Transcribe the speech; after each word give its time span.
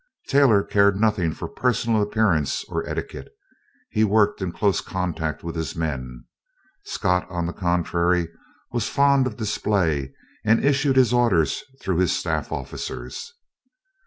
Taylor 0.27 0.63
cared 0.63 0.99
nothing 0.99 1.31
for 1.31 1.47
personal 1.47 2.01
appearance 2.01 2.63
or 2.67 2.83
etiquette. 2.89 3.27
He 3.91 4.03
worked 4.03 4.41
in 4.41 4.51
close 4.51 4.81
contact 4.81 5.43
with 5.43 5.55
his 5.55 5.75
men. 5.75 6.25
Scott, 6.83 7.27
on 7.29 7.45
the 7.45 7.53
contrary, 7.53 8.27
was 8.71 8.89
fond 8.89 9.27
of 9.27 9.37
display, 9.37 10.11
and 10.43 10.65
issued 10.65 10.95
his 10.95 11.13
orders 11.13 11.63
through 11.79 11.97
his 11.97 12.17
staff 12.17 12.51
officers. 12.51 13.31